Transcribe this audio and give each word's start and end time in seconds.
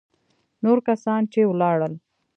نور 0.63 0.77
کسان 0.87 1.21
چې 1.33 1.39
ولاړل. 1.49 1.93